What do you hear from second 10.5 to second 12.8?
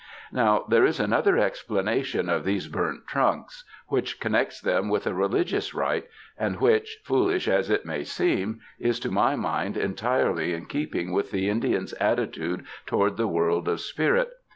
in keeping with the Indian's attitude